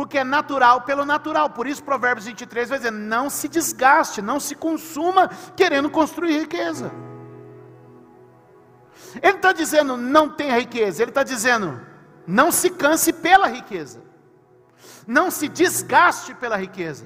porque 0.00 0.16
é 0.16 0.24
natural 0.24 0.80
pelo 0.80 1.04
natural. 1.04 1.50
Por 1.50 1.66
isso, 1.66 1.82
Provérbios 1.84 2.24
23 2.24 2.70
vai 2.70 2.78
dizer: 2.78 2.90
não 2.90 3.28
se 3.28 3.46
desgaste, 3.46 4.22
não 4.22 4.40
se 4.40 4.54
consuma 4.54 5.28
querendo 5.54 5.90
construir 5.90 6.38
riqueza. 6.38 6.90
Ele 9.20 9.36
está 9.36 9.52
dizendo 9.52 9.98
não 9.98 10.26
tenha 10.26 10.58
riqueza, 10.58 11.02
ele 11.02 11.10
está 11.10 11.22
dizendo 11.22 11.78
não 12.26 12.50
se 12.50 12.70
canse 12.70 13.12
pela 13.12 13.46
riqueza, 13.46 14.00
não 15.06 15.30
se 15.30 15.48
desgaste 15.48 16.34
pela 16.34 16.56
riqueza. 16.56 17.04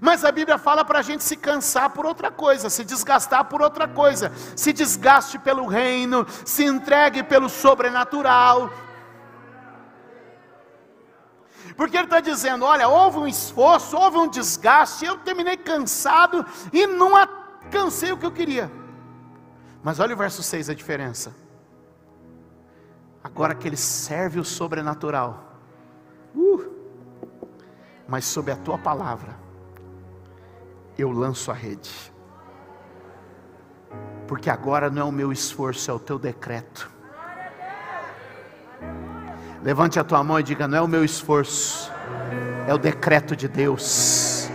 Mas 0.00 0.24
a 0.24 0.30
Bíblia 0.30 0.56
fala 0.56 0.84
para 0.84 1.00
a 1.00 1.02
gente 1.02 1.24
se 1.24 1.36
cansar 1.36 1.90
por 1.90 2.06
outra 2.06 2.30
coisa, 2.30 2.70
se 2.70 2.84
desgastar 2.84 3.46
por 3.46 3.60
outra 3.60 3.88
coisa, 3.88 4.30
se 4.54 4.72
desgaste 4.72 5.36
pelo 5.36 5.66
reino, 5.66 6.24
se 6.44 6.64
entregue 6.64 7.24
pelo 7.24 7.48
sobrenatural. 7.48 8.70
Porque 11.76 11.96
ele 11.96 12.04
está 12.04 12.20
dizendo: 12.20 12.64
olha, 12.64 12.88
houve 12.88 13.18
um 13.18 13.26
esforço, 13.26 13.96
houve 13.96 14.16
um 14.18 14.28
desgaste, 14.28 15.04
eu 15.04 15.18
terminei 15.18 15.56
cansado 15.56 16.44
e 16.72 16.86
não 16.86 17.16
alcancei 17.16 18.12
o 18.12 18.16
que 18.16 18.26
eu 18.26 18.32
queria. 18.32 18.70
Mas 19.82 20.00
olha 20.00 20.14
o 20.14 20.18
verso 20.18 20.42
6 20.42 20.70
a 20.70 20.74
diferença. 20.74 21.34
Agora 23.22 23.54
que 23.54 23.66
ele 23.66 23.76
serve 23.76 24.38
o 24.38 24.44
sobrenatural, 24.44 25.58
uh, 26.34 26.70
mas 28.06 28.24
sob 28.26 28.52
a 28.52 28.56
tua 28.56 28.78
palavra, 28.78 29.34
eu 30.96 31.10
lanço 31.10 31.50
a 31.50 31.54
rede. 31.54 32.12
Porque 34.28 34.48
agora 34.48 34.90
não 34.90 35.02
é 35.02 35.04
o 35.04 35.12
meu 35.12 35.32
esforço, 35.32 35.90
é 35.90 35.94
o 35.94 35.98
teu 35.98 36.18
decreto. 36.18 36.93
Levante 39.64 39.98
a 39.98 40.04
tua 40.04 40.22
mão 40.22 40.38
e 40.38 40.42
diga: 40.42 40.68
não 40.68 40.78
é 40.78 40.80
o 40.82 40.86
meu 40.86 41.02
esforço, 41.02 41.90
é 42.68 42.74
o 42.74 42.76
decreto 42.76 43.34
de 43.34 43.48
Deus. 43.48 44.50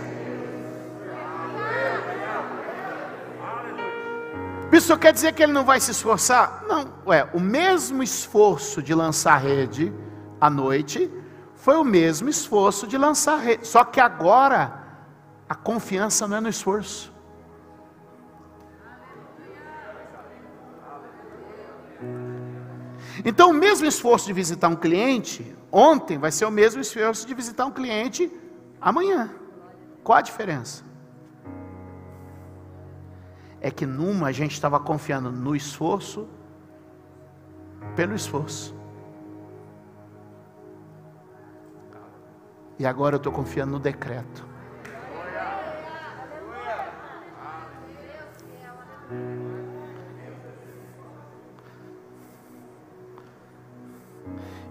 Isso 4.72 4.96
quer 4.96 5.12
dizer 5.12 5.32
que 5.32 5.42
ele 5.42 5.52
não 5.52 5.64
vai 5.64 5.80
se 5.80 5.90
esforçar? 5.90 6.62
Não, 6.68 6.86
ué, 7.04 7.28
o 7.34 7.40
mesmo 7.40 8.04
esforço 8.04 8.80
de 8.80 8.94
lançar 8.94 9.36
rede 9.38 9.92
à 10.40 10.48
noite 10.48 11.10
foi 11.56 11.74
o 11.76 11.84
mesmo 11.84 12.28
esforço 12.28 12.86
de 12.86 12.96
lançar 12.96 13.36
rede, 13.38 13.66
só 13.66 13.82
que 13.82 13.98
agora 14.00 14.80
a 15.48 15.56
confiança 15.56 16.28
não 16.28 16.36
é 16.36 16.40
no 16.40 16.48
esforço. 16.48 17.12
Então, 23.24 23.50
o 23.50 23.54
mesmo 23.54 23.86
esforço 23.86 24.26
de 24.26 24.32
visitar 24.32 24.68
um 24.68 24.76
cliente 24.76 25.54
ontem 25.70 26.18
vai 26.18 26.30
ser 26.30 26.44
o 26.44 26.50
mesmo 26.50 26.80
esforço 26.80 27.26
de 27.26 27.34
visitar 27.34 27.66
um 27.66 27.70
cliente 27.70 28.30
amanhã. 28.80 29.30
Qual 30.02 30.18
a 30.18 30.22
diferença? 30.22 30.90
é 33.60 33.70
que 33.70 33.84
numa 33.84 34.28
a 34.28 34.32
gente 34.32 34.52
estava 34.52 34.80
confiando 34.80 35.30
no 35.30 35.54
esforço, 35.54 36.26
pelo 37.94 38.14
esforço. 38.14 38.74
E 42.78 42.86
agora 42.86 43.16
eu 43.16 43.18
estou 43.18 43.32
confiando 43.32 43.72
no 43.72 43.78
decreto. 43.78 44.46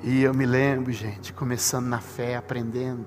E 0.10 0.24
eu 0.24 0.34
me 0.34 0.44
lembro, 0.44 0.92
gente, 0.92 1.32
começando 1.32 1.86
na 1.86 2.02
fé, 2.02 2.36
aprendendo. 2.36 3.06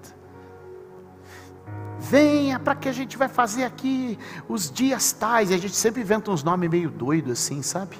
Venha, 1.98 2.60
para 2.60 2.76
que 2.76 2.88
a 2.88 2.92
gente 2.92 3.18
vai 3.18 3.26
fazer 3.26 3.64
aqui 3.64 4.16
os 4.48 4.70
dias 4.70 5.10
tais. 5.10 5.50
E 5.50 5.54
a 5.54 5.58
gente 5.58 5.74
sempre 5.74 6.02
inventa 6.02 6.30
uns 6.30 6.44
nomes 6.44 6.70
meio 6.70 6.88
doidos 6.88 7.32
assim, 7.32 7.60
sabe? 7.60 7.98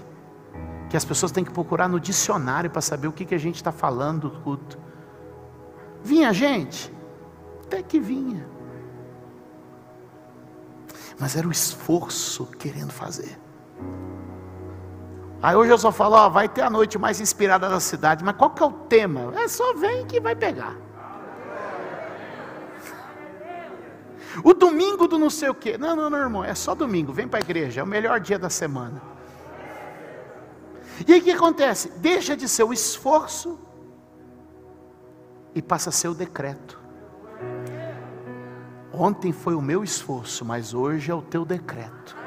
Que 0.88 0.96
as 0.96 1.04
pessoas 1.04 1.32
têm 1.32 1.42
que 1.42 1.50
procurar 1.50 1.88
no 1.88 1.98
dicionário 1.98 2.70
para 2.70 2.80
saber 2.80 3.08
o 3.08 3.12
que, 3.12 3.24
que 3.24 3.34
a 3.34 3.38
gente 3.38 3.56
está 3.56 3.72
falando 3.72 4.30
do 4.30 4.40
culto. 4.40 4.78
Vinha 6.04 6.32
gente? 6.32 6.94
Até 7.64 7.82
que 7.82 7.98
vinha. 7.98 8.46
Mas 11.18 11.34
era 11.34 11.48
o 11.48 11.50
esforço 11.50 12.46
querendo 12.56 12.92
fazer. 12.92 13.36
Aí 15.42 15.57
hoje 15.57 15.72
eu 15.72 15.78
só 15.78 15.90
falo, 15.90 16.14
ó, 16.14 16.28
vai 16.28 16.48
ter 16.48 16.62
a 16.62 16.70
noite 16.70 16.96
mais 16.96 17.20
inspirada 17.20 17.68
da 17.68 17.81
cidade, 17.81 18.22
mas 18.22 18.37
qual 18.37 18.50
que 18.50 18.62
é 18.62 18.66
o 18.66 18.70
tema? 18.70 19.33
É 19.35 19.48
só 19.48 19.74
vem 19.74 20.07
que 20.07 20.20
vai 20.20 20.37
pegar. 20.37 20.76
O 24.44 24.55
domingo 24.55 25.09
do 25.09 25.18
não 25.18 25.28
sei 25.28 25.48
o 25.48 25.55
quê. 25.55 25.76
Não, 25.76 25.96
não, 25.96 26.09
não, 26.09 26.18
irmão, 26.18 26.44
é 26.44 26.55
só 26.55 26.74
domingo, 26.76 27.12
vem 27.12 27.26
para 27.26 27.40
a 27.40 27.42
igreja, 27.42 27.81
é 27.81 27.85
o 27.85 27.87
melhor 27.87 28.20
dia 28.20 28.38
da 28.38 28.48
semana. 28.48 29.02
E 31.07 31.12
aí 31.12 31.20
o 31.20 31.24
que 31.24 31.33
acontece? 31.33 31.90
Deixa 31.96 32.37
de 32.37 32.48
ser 32.48 32.62
o 32.62 32.72
esforço 32.72 33.59
e 35.55 35.61
passa 35.61 35.88
a 35.90 35.92
ser 35.92 36.07
o 36.07 36.14
decreto. 36.14 36.81
Ontem 38.92 39.33
foi 39.33 39.55
o 39.55 39.61
meu 39.61 39.83
esforço, 39.83 40.44
mas 40.44 40.72
hoje 40.72 41.11
é 41.11 41.14
o 41.14 41.22
teu 41.22 41.44
decreto. 41.44 42.21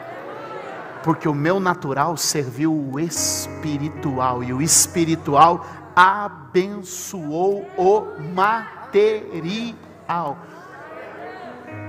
Porque 1.06 1.30
o 1.30 1.36
meu 1.36 1.60
natural 1.60 2.18
serviu 2.18 2.74
o 2.74 3.00
espiritual 3.00 4.44
e 4.44 4.52
o 4.52 4.60
espiritual 4.60 5.64
abençoou 5.96 7.64
o 7.78 8.08
material. 8.34 10.36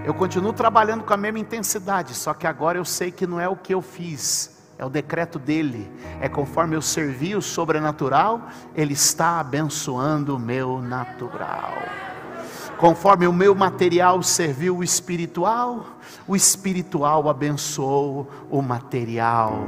Eu 0.05 0.13
continuo 0.13 0.53
trabalhando 0.53 1.03
com 1.03 1.15
a 1.15 1.17
mesma 1.17 1.39
intensidade, 1.39 2.15
só 2.15 2.35
que 2.35 2.47
agora 2.47 2.77
eu 2.77 2.85
sei 2.85 3.11
que 3.11 3.27
não 3.27 3.41
é 3.41 3.49
o 3.49 3.57
que 3.57 3.73
eu 3.73 3.81
fiz, 3.81 4.55
é 4.77 4.85
o 4.85 4.91
decreto 4.91 5.39
dele. 5.39 5.91
É 6.21 6.29
conforme 6.29 6.77
eu 6.77 6.83
servi 6.83 7.35
o 7.35 7.41
sobrenatural, 7.41 8.43
ele 8.75 8.93
está 8.93 9.41
abençoando 9.41 10.37
o 10.37 10.39
meu 10.39 10.83
natural. 10.83 11.73
Conforme 12.79 13.27
o 13.27 13.33
meu 13.33 13.55
material 13.55 14.23
serviu 14.23 14.79
o 14.79 14.85
espiritual, 14.85 15.87
o 16.27 16.37
espiritual 16.37 17.29
abençoou 17.29 18.29
o 18.51 18.61
material. 18.61 19.67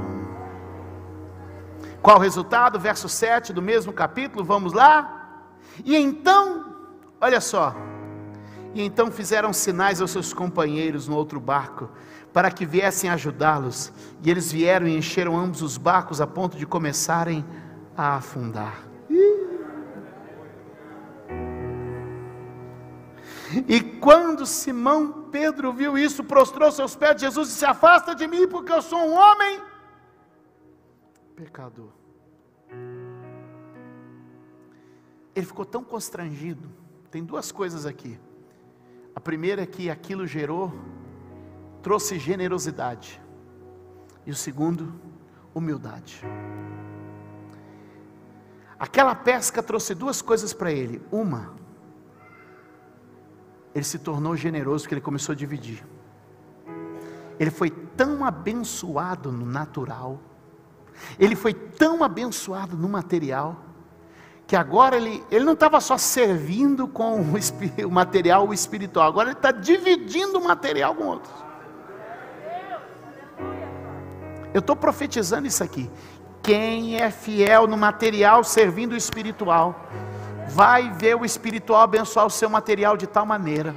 Qual 2.02 2.18
o 2.18 2.20
resultado? 2.20 2.78
Verso 2.78 3.08
7 3.08 3.52
do 3.52 3.62
mesmo 3.62 3.92
capítulo, 3.92 4.44
vamos 4.44 4.72
lá? 4.72 5.42
E 5.84 5.96
então, 5.96 6.74
olha 7.20 7.40
só, 7.40 7.74
e 8.74 8.82
então 8.82 9.10
fizeram 9.10 9.52
sinais 9.52 10.00
aos 10.00 10.10
seus 10.10 10.32
companheiros 10.32 11.08
no 11.08 11.16
outro 11.16 11.40
barco, 11.40 11.88
para 12.32 12.50
que 12.50 12.66
viessem 12.66 13.08
ajudá-los. 13.10 13.92
E 14.22 14.30
eles 14.30 14.52
vieram 14.52 14.86
e 14.86 14.96
encheram 14.96 15.36
ambos 15.36 15.62
os 15.62 15.76
barcos 15.76 16.20
a 16.20 16.26
ponto 16.26 16.56
de 16.56 16.66
começarem 16.66 17.44
a 17.96 18.16
afundar. 18.16 18.87
E 23.66 23.80
quando 23.80 24.46
Simão 24.46 25.28
Pedro 25.30 25.72
viu 25.72 25.96
isso, 25.96 26.22
prostrou 26.22 26.70
seus 26.70 26.94
pés 26.94 27.16
de 27.16 27.22
Jesus 27.22 27.48
e 27.48 27.52
se 27.52 27.64
afasta 27.64 28.14
de 28.14 28.26
mim, 28.26 28.46
porque 28.46 28.72
eu 28.72 28.82
sou 28.82 28.98
um 28.98 29.14
homem 29.14 29.60
pecador. 31.34 31.90
Ele 35.34 35.46
ficou 35.46 35.64
tão 35.64 35.84
constrangido. 35.84 36.68
Tem 37.10 37.24
duas 37.24 37.50
coisas 37.50 37.86
aqui. 37.86 38.18
A 39.14 39.20
primeira 39.20 39.62
é 39.62 39.66
que 39.66 39.88
aquilo 39.88 40.26
gerou, 40.26 40.72
trouxe 41.82 42.18
generosidade. 42.18 43.20
E 44.26 44.30
o 44.30 44.34
segundo, 44.34 44.92
humildade. 45.54 46.22
Aquela 48.78 49.14
pesca 49.14 49.62
trouxe 49.62 49.94
duas 49.94 50.22
coisas 50.22 50.52
para 50.52 50.70
ele. 50.70 51.02
Uma, 51.10 51.54
ele 53.78 53.84
se 53.84 53.98
tornou 53.98 54.36
generoso 54.36 54.84
porque 54.84 54.94
ele 54.94 55.00
começou 55.00 55.32
a 55.32 55.36
dividir. 55.36 55.84
Ele 57.38 57.50
foi 57.50 57.70
tão 57.70 58.24
abençoado 58.24 59.30
no 59.30 59.46
natural, 59.46 60.20
ele 61.18 61.36
foi 61.36 61.54
tão 61.54 62.02
abençoado 62.02 62.76
no 62.76 62.88
material, 62.88 63.56
que 64.46 64.56
agora 64.56 64.96
ele, 64.96 65.22
ele 65.30 65.44
não 65.44 65.52
estava 65.52 65.80
só 65.80 65.96
servindo 65.96 66.88
com 66.88 67.20
o, 67.20 67.86
o 67.86 67.90
material 67.90 68.48
o 68.48 68.52
espiritual, 68.52 69.06
agora 69.06 69.28
ele 69.28 69.38
está 69.38 69.52
dividindo 69.52 70.38
o 70.38 70.44
material 70.44 70.94
com 70.94 71.04
outros. 71.04 71.34
Eu 74.52 74.60
estou 74.60 74.74
profetizando 74.74 75.46
isso 75.46 75.62
aqui. 75.62 75.88
Quem 76.42 76.96
é 76.96 77.10
fiel 77.10 77.66
no 77.66 77.76
material 77.76 78.42
servindo 78.42 78.92
o 78.92 78.96
espiritual, 78.96 79.88
vai 80.50 80.90
ver 80.90 81.14
o 81.16 81.24
espiritual 81.24 81.82
abençoar 81.82 82.26
o 82.26 82.30
seu 82.30 82.48
material 82.48 82.96
de 82.96 83.06
tal 83.06 83.24
maneira. 83.24 83.74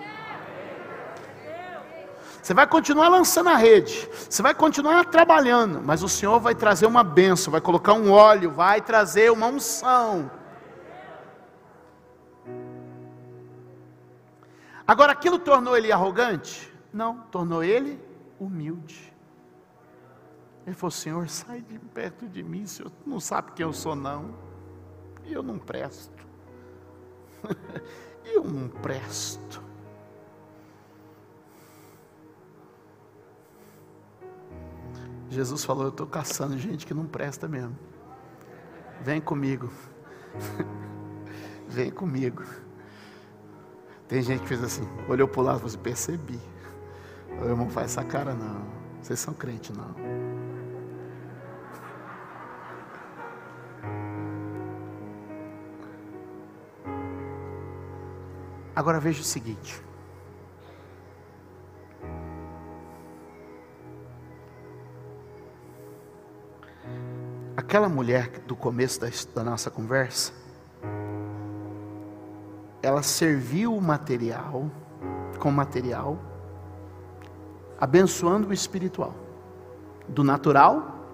Você 2.42 2.56
vai 2.56 2.66
continuar 2.66 3.08
lançando 3.08 3.50
a 3.50 3.56
rede, 3.56 4.10
você 4.28 4.42
vai 4.42 4.54
continuar 4.54 5.06
trabalhando, 5.06 5.80
mas 5.84 6.02
o 6.02 6.10
Senhor 6.10 6.40
vai 6.40 6.56
trazer 6.56 6.88
uma 6.88 7.04
benção, 7.04 7.52
vai 7.52 7.62
colocar 7.62 7.94
um 7.94 8.12
óleo, 8.12 8.50
vai 8.50 8.82
trazer 8.82 9.32
uma 9.32 9.46
unção. 9.46 10.32
Agora, 14.88 15.12
aquilo 15.12 15.38
tornou 15.38 15.78
ele 15.78 15.92
arrogante? 15.92 16.74
Não, 16.92 17.20
tornou 17.32 17.64
ele 17.64 17.98
humilde. 18.40 19.14
Ele 20.66 20.76
falou: 20.76 20.92
Senhor, 20.92 21.30
sai 21.30 21.62
de 21.62 21.78
perto 21.80 22.28
de 22.28 22.44
mim, 22.44 22.66
Senhor 22.66 22.92
não 23.06 23.20
sabe 23.20 23.52
quem 23.52 23.66
eu 23.66 23.72
sou, 23.72 23.96
não. 23.96 24.36
E 25.26 25.32
eu 25.32 25.44
não 25.44 25.58
presto. 25.58 26.11
eu 28.26 28.44
não 28.44 28.68
presto. 28.68 29.62
Jesus 35.30 35.64
falou: 35.64 35.84
Eu 35.84 35.90
estou 35.90 36.06
caçando 36.06 36.58
gente 36.58 36.86
que 36.86 36.94
não 36.94 37.06
presta 37.06 37.48
mesmo. 37.48 37.78
Vem 39.02 39.22
comigo. 39.22 39.72
Vem 41.68 41.90
comigo. 41.90 42.44
Tem 44.08 44.22
gente 44.22 44.42
que 44.42 44.48
fez 44.48 44.62
assim, 44.62 44.86
olhou 45.08 45.26
para 45.26 45.40
o 45.40 45.44
lado 45.44 45.56
e 45.56 45.60
falou 45.60 45.74
assim, 45.74 45.80
percebi. 45.80 46.40
O 47.42 47.46
irmão 47.46 47.70
faz 47.70 47.92
essa 47.92 48.04
cara, 48.04 48.34
não. 48.34 48.62
Vocês 49.02 49.20
são 49.20 49.34
crentes, 49.34 49.76
não. 49.76 49.96
Agora 58.82 59.00
veja 59.00 59.22
o 59.22 59.24
seguinte. 59.24 59.80
Aquela 67.56 67.88
mulher 67.88 68.40
do 68.48 68.56
começo 68.56 69.00
da, 69.00 69.08
da 69.36 69.44
nossa 69.44 69.70
conversa, 69.70 70.34
ela 72.82 73.04
serviu 73.04 73.76
o 73.76 73.80
material, 73.80 74.68
com 75.38 75.52
material, 75.52 76.18
abençoando 77.80 78.48
o 78.48 78.54
espiritual, 78.54 79.14
do 80.08 80.24
natural 80.24 81.06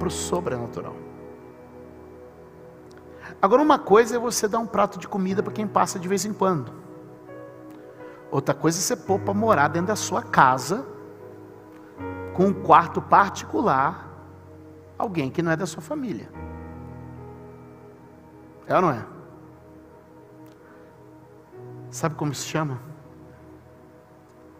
para 0.00 0.08
o 0.08 0.10
sobrenatural. 0.10 0.96
Agora, 3.40 3.62
uma 3.62 3.78
coisa 3.78 4.16
é 4.16 4.18
você 4.18 4.48
dar 4.48 4.58
um 4.58 4.66
prato 4.66 4.98
de 4.98 5.06
comida 5.06 5.40
para 5.40 5.52
quem 5.52 5.68
passa 5.68 6.00
de 6.00 6.08
vez 6.08 6.24
em 6.24 6.32
quando, 6.32 6.85
outra 8.36 8.54
coisa 8.54 8.78
é 8.78 8.82
você 8.82 8.94
pôr 8.94 9.18
para 9.18 9.32
morar 9.32 9.68
dentro 9.68 9.88
da 9.88 9.96
sua 9.96 10.22
casa, 10.22 10.86
com 12.34 12.48
um 12.48 12.52
quarto 12.52 13.00
particular, 13.00 14.10
alguém 14.98 15.30
que 15.30 15.40
não 15.40 15.50
é 15.50 15.56
da 15.56 15.64
sua 15.64 15.80
família. 15.80 16.28
É 18.66 18.74
ou 18.76 18.82
não 18.82 18.90
é? 18.90 19.06
Sabe 21.90 22.14
como 22.14 22.34
se 22.34 22.46
chama? 22.46 22.78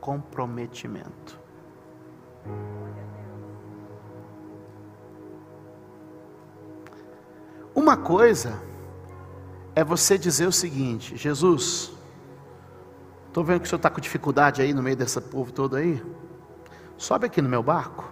Comprometimento. 0.00 1.38
Uma 7.74 7.98
coisa 7.98 8.58
é 9.74 9.84
você 9.84 10.16
dizer 10.16 10.46
o 10.46 10.52
seguinte: 10.52 11.14
Jesus, 11.14 11.95
estou 13.36 13.44
vendo 13.44 13.60
que 13.60 13.66
o 13.66 13.68
senhor 13.68 13.76
está 13.76 13.90
com 13.90 14.00
dificuldade 14.00 14.62
aí 14.62 14.72
no 14.72 14.82
meio 14.82 14.96
desse 14.96 15.20
povo 15.20 15.52
todo 15.52 15.76
aí. 15.76 16.02
Sobe 16.96 17.26
aqui 17.26 17.42
no 17.42 17.48
meu 17.48 17.62
barco. 17.62 18.10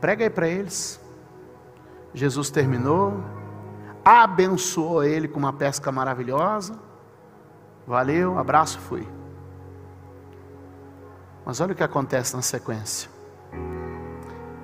Prega 0.00 0.24
aí 0.24 0.30
para 0.30 0.48
eles. 0.48 0.98
Jesus 2.14 2.48
terminou, 2.50 3.22
abençoou 4.04 5.04
ele 5.04 5.28
com 5.28 5.38
uma 5.38 5.52
pesca 5.52 5.92
maravilhosa 5.92 6.78
Valeu, 7.86 8.38
abraço, 8.38 8.78
fui. 8.78 9.06
Mas 11.44 11.60
olha 11.60 11.72
o 11.72 11.74
que 11.74 11.82
acontece 11.82 12.34
na 12.34 12.42
sequência. 12.42 13.10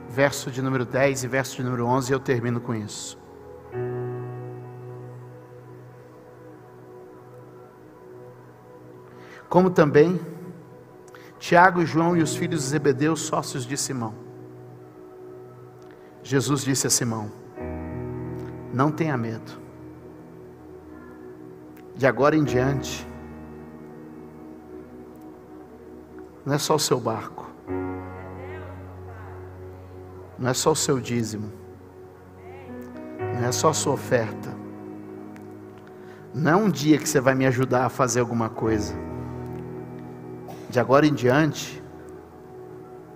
Verso 0.09 0.51
de 0.51 0.63
número 0.63 0.85
10 0.85 1.25
e 1.25 1.29
verso 1.29 1.57
de 1.57 1.63
número 1.63 1.85
11, 1.87 2.13
eu 2.13 2.21
termino 2.21 2.61
com 2.61 2.75
isso. 2.75 3.19
Como 9.49 9.71
também 9.71 10.21
Tiago, 11.39 11.87
João 11.87 12.17
e 12.17 12.23
os 12.23 12.37
filhos 12.37 12.63
de 12.63 12.67
Zebedeu, 12.69 13.17
sócios 13.17 13.65
de 13.65 13.77
Simão. 13.77 14.15
Jesus 16.23 16.63
disse 16.63 16.87
a 16.87 16.91
Simão: 16.91 17.31
Não 18.73 18.91
tenha 18.91 19.17
medo. 19.17 19.69
De 21.95 22.07
agora 22.07 22.37
em 22.37 22.45
diante, 22.45 23.07
não 26.45 26.55
é 26.55 26.59
só 26.59 26.77
o 26.77 26.79
seu 26.79 27.01
barco, 27.01 27.51
não 30.39 30.49
é 30.49 30.55
só 30.55 30.73
o 30.73 30.77
seu 30.77 31.01
dízimo, 31.01 31.51
não 33.19 33.49
é 33.49 33.51
só 33.51 33.71
a 33.71 33.75
sua 33.75 33.95
oferta, 33.95 34.55
não 36.33 36.53
é 36.53 36.57
um 36.57 36.71
dia 36.71 36.99
que 36.99 37.09
você 37.09 37.21
vai 37.21 37.35
me 37.35 37.47
ajudar 37.47 37.87
a 37.87 37.89
fazer 37.89 38.21
alguma 38.21 38.49
coisa. 38.49 38.95
De 40.69 40.79
agora 40.79 41.07
em 41.07 41.15
diante, 41.15 41.83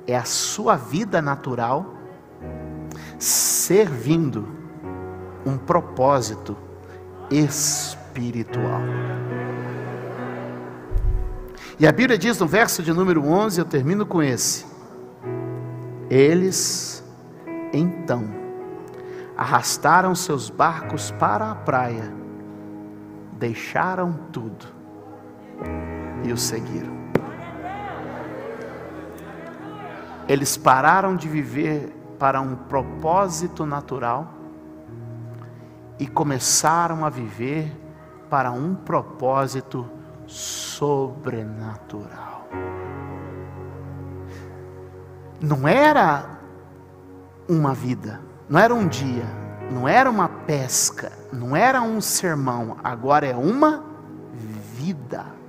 é 0.07 0.17
a 0.17 0.25
sua 0.25 0.77
vida 0.77 1.21
natural 1.21 1.95
servindo 3.19 4.49
um 5.45 5.57
propósito 5.57 6.57
espiritual. 7.31 8.81
E 11.79 11.87
a 11.87 11.93
Bíblia 11.93 12.19
diz 12.19 12.39
no 12.39 12.47
verso 12.47 12.83
de 12.83 12.93
número 12.93 13.25
11, 13.25 13.61
eu 13.61 13.65
termino 13.65 14.07
com 14.07 14.23
esse: 14.23 14.65
Eles 16.09 17.03
então 17.73 18.43
arrastaram 19.37 20.15
seus 20.15 20.51
barcos 20.51 21.11
para 21.13 21.51
a 21.51 21.55
praia, 21.55 22.13
deixaram 23.33 24.13
tudo 24.31 24.67
e 26.25 26.33
o 26.33 26.37
seguiram. 26.37 26.92
Eles 30.29 30.57
pararam 30.57 31.17
de 31.17 31.29
viver 31.29 31.93
para 32.19 32.41
um 32.41 32.55
propósito 32.55 33.67
natural 33.67 34.33
e 35.99 36.07
começaram 36.07 37.05
a 37.05 37.11
viver 37.11 37.77
para 38.31 38.51
um 38.51 38.75
propósito 38.75 39.89
sobrenatural. 40.27 42.47
Não 45.41 45.67
era 45.67 46.39
uma 47.49 47.75
vida, 47.75 48.21
não 48.49 48.61
era 48.61 48.75
um 48.75 48.87
dia, 48.87 49.25
não 49.71 49.89
era 49.89 50.09
uma 50.09 50.29
pesca, 50.29 51.13
não 51.33 51.57
era 51.57 51.83
um 51.83 52.01
sermão, 52.01 52.77
agora 52.83 53.27
é 53.27 53.35
uma 53.35 53.85
vida. 54.33 55.42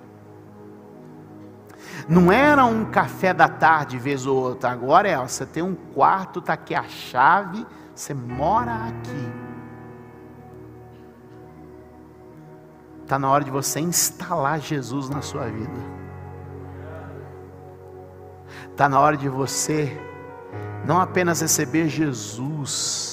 Não 2.07 2.31
era 2.31 2.65
um 2.65 2.85
café 2.85 3.33
da 3.33 3.47
tarde, 3.47 3.97
vez 3.97 4.25
ou 4.25 4.35
outra, 4.35 4.71
agora 4.71 5.07
é, 5.07 5.17
você 5.17 5.45
tem 5.45 5.63
um 5.63 5.75
quarto, 5.75 6.39
está 6.39 6.53
aqui 6.53 6.75
a 6.75 6.83
chave, 6.83 7.65
você 7.95 8.13
mora 8.13 8.73
aqui. 8.73 9.31
Está 13.03 13.19
na 13.19 13.29
hora 13.29 13.43
de 13.43 13.51
você 13.51 13.79
instalar 13.79 14.59
Jesus 14.59 15.09
na 15.09 15.21
sua 15.21 15.45
vida. 15.45 15.93
Está 18.71 18.89
na 18.89 18.99
hora 18.99 19.15
de 19.15 19.29
você 19.29 19.95
não 20.85 20.99
apenas 20.99 21.41
receber 21.41 21.87
Jesus 21.87 23.12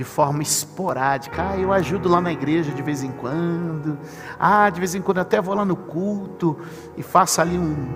de 0.00 0.04
forma 0.04 0.42
esporádica. 0.42 1.50
Ah, 1.50 1.58
eu 1.58 1.74
ajudo 1.74 2.08
lá 2.08 2.22
na 2.22 2.32
igreja 2.32 2.72
de 2.72 2.80
vez 2.80 3.02
em 3.02 3.12
quando. 3.12 3.98
Ah, 4.38 4.70
de 4.70 4.80
vez 4.80 4.94
em 4.94 5.02
quando 5.02 5.18
até 5.18 5.42
vou 5.42 5.54
lá 5.54 5.62
no 5.62 5.76
culto 5.76 6.56
e 6.96 7.02
faço 7.02 7.38
ali 7.38 7.58
um, 7.58 7.86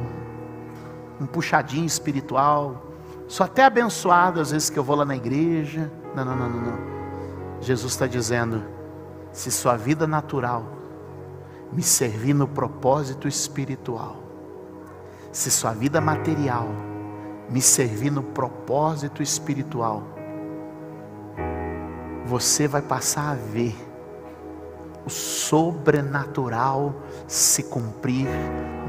um 1.19 1.25
puxadinho 1.25 1.87
espiritual. 1.87 2.93
Sou 3.27 3.43
até 3.43 3.65
abençoado 3.65 4.39
às 4.39 4.51
vezes 4.51 4.69
que 4.69 4.79
eu 4.79 4.85
vou 4.85 4.97
lá 4.97 5.07
na 5.07 5.17
igreja. 5.17 5.91
Não, 6.15 6.27
não, 6.27 6.37
não, 6.37 6.51
não. 6.51 6.61
não. 6.61 6.79
Jesus 7.63 7.95
está 7.95 8.07
dizendo: 8.07 8.63
se 9.33 9.51
sua 9.51 9.75
vida 9.75 10.07
natural 10.07 10.63
me 11.73 11.83
servir 11.83 12.35
no 12.35 12.47
propósito 12.47 13.27
espiritual, 13.27 14.19
se 15.33 15.51
sua 15.51 15.73
vida 15.73 16.03
material 16.03 16.69
me 17.49 17.63
servir 17.63 18.11
no 18.11 18.23
propósito 18.23 19.23
espiritual, 19.23 20.14
você 22.25 22.67
vai 22.67 22.83
passar 22.83 23.33
a 23.33 23.35
ver 23.35 23.77
o 25.05 25.11
sobrenatural 25.11 26.95
se 27.29 27.65
cumprir 27.65 28.29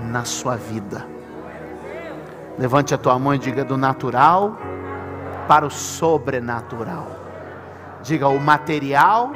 na 0.09 0.23
sua 0.23 0.55
vida. 0.55 1.05
Levante 2.57 2.93
a 2.93 2.97
tua 2.97 3.19
mão 3.19 3.35
e 3.35 3.37
diga 3.37 3.65
do 3.65 3.75
natural 3.75 4.57
para 5.47 5.65
o 5.65 5.69
sobrenatural. 5.69 7.07
Diga 8.01 8.29
o 8.29 8.39
material 8.39 9.31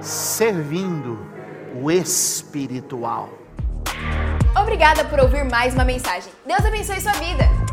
servindo 0.00 1.18
o 1.82 1.90
espiritual. 1.90 3.28
Obrigada 4.58 5.04
por 5.04 5.20
ouvir 5.20 5.44
mais 5.44 5.74
uma 5.74 5.84
mensagem. 5.84 6.32
Deus 6.46 6.64
abençoe 6.64 7.00
sua 7.00 7.12
vida. 7.12 7.67